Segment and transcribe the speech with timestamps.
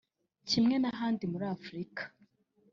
[0.49, 2.01] Kimwe n’ahandi muri Afurika